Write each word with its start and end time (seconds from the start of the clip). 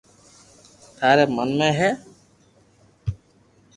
ٿاري 0.97 1.25
من 1.35 1.49
۾ 1.57 1.69
ھي 1.79 1.89